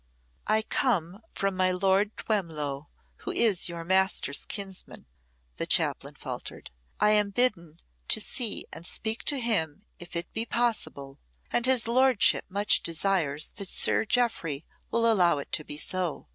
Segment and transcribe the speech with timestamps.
[0.47, 5.05] "I come from my Lord Twemlow, who is your master's kinsman,"
[5.57, 7.77] the chaplain faltered; "I am bidden
[8.07, 11.19] to see and speak to him if it be possible,
[11.51, 16.27] and his lordship much desires that Sir Jeoffry will allow it to be so.